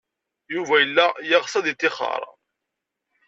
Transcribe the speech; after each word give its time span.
Yuba 0.53 0.75
yella 0.81 1.05
yeɣs 1.29 1.53
ad 1.55 1.65
yettixer. 1.67 2.21